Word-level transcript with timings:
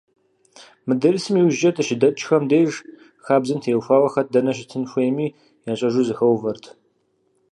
Мы 0.85 0.93
дерсым 1.01 1.35
иужькӏэ, 1.41 1.69
дыщыдэкӏхэм 1.75 2.43
деж, 2.49 2.71
хабзэм 3.25 3.59
теухуауэ, 3.63 4.09
хэт 4.13 4.27
дэнэ 4.33 4.51
щытын 4.57 4.83
хуейми 4.91 5.27
ящӏэжу 5.71 6.05
зэхэувэрт. 6.07 6.65